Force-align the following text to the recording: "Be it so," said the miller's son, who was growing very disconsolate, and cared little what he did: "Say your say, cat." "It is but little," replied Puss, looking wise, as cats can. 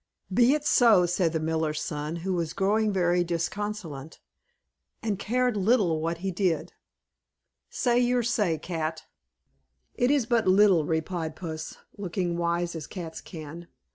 "Be 0.33 0.55
it 0.55 0.65
so," 0.65 1.05
said 1.05 1.31
the 1.31 1.39
miller's 1.39 1.79
son, 1.79 2.15
who 2.25 2.33
was 2.33 2.53
growing 2.53 2.91
very 2.91 3.23
disconsolate, 3.23 4.19
and 5.03 5.19
cared 5.19 5.55
little 5.55 6.01
what 6.01 6.17
he 6.25 6.31
did: 6.31 6.73
"Say 7.69 7.99
your 7.99 8.23
say, 8.23 8.57
cat." 8.57 9.03
"It 9.93 10.09
is 10.09 10.25
but 10.25 10.47
little," 10.47 10.85
replied 10.85 11.35
Puss, 11.35 11.77
looking 11.99 12.35
wise, 12.35 12.75
as 12.75 12.87
cats 12.87 13.21
can. 13.21 13.67